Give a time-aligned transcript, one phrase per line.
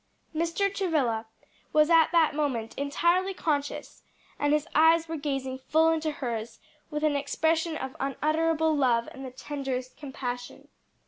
[0.33, 0.73] Mr.
[0.73, 1.27] Travilla
[1.73, 4.01] was at that moment entirely conscious,
[4.39, 9.23] and his eyes were gazing full into hers with an expression of unutterable love and
[9.23, 10.69] the tenderest compassion.